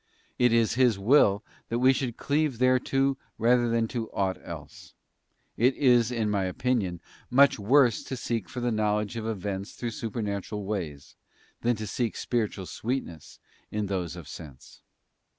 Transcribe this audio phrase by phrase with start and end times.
[0.39, 4.95] It is His will that we should cleave thereto rather than to aught else.
[5.57, 9.73] It is, in my opinion, much worse to seek for the know ledge of events
[9.73, 11.15] through supernatural ways,
[11.61, 13.37] than to seek spiritual sweetness
[13.69, 14.81] in those of sense.